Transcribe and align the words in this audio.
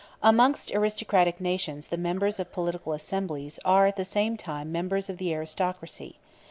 Amongst 0.23 0.71
aristocratic 0.73 1.39
nations 1.39 1.89
the 1.89 1.95
members 1.95 2.39
of 2.39 2.51
political 2.51 2.93
assemblies 2.93 3.59
are 3.63 3.85
at 3.85 3.97
the 3.97 4.03
same 4.03 4.35
time 4.35 4.71
members 4.71 5.11
of 5.11 5.19
the 5.19 5.31
aristocracy. 5.31 6.17